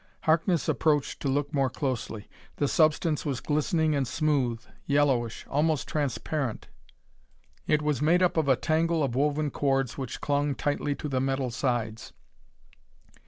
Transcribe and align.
Harkness 0.23 0.67
approached 0.67 1.19
to 1.19 1.27
look 1.27 1.53
more 1.53 1.69
closely. 1.69 2.27
The 2.55 2.67
substance 2.67 3.23
was 3.23 3.39
glistening 3.39 3.93
and 3.93 4.07
smooth 4.07 4.59
yellowish 4.87 5.45
almost 5.47 5.87
transparent. 5.87 6.69
It 7.67 7.83
was 7.83 8.01
made 8.01 8.23
up 8.23 8.35
of 8.35 8.47
a 8.49 8.55
tangle 8.55 9.03
of 9.03 9.13
woven 9.13 9.51
cords 9.51 9.99
which 9.99 10.19
clung 10.19 10.55
tightly 10.55 10.95
to 10.95 11.07
the 11.07 11.21
metal 11.21 11.51
sides. 11.51 12.13